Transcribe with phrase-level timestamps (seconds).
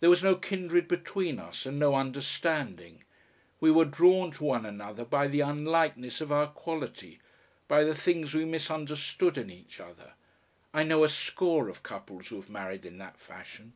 [0.00, 3.04] There was no kindred between us and no understanding.
[3.60, 7.20] We were drawn to one another by the unlikeness of our quality,
[7.68, 10.14] by the things we misunderstood in each other.
[10.72, 13.74] I know a score of couples who have married in that fashion.